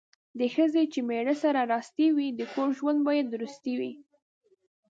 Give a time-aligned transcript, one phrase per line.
[0.39, 3.93] د ښځې چې میړه سره راستي وي، د کور ژوند یې په درستي وي.